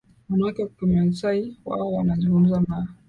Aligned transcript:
Wanawake 0.29 0.63
wa 0.63 0.69
Kimasai 0.69 1.57
Wao 1.65 1.93
wanazungumza 1.93 2.61
Maa 2.67 2.87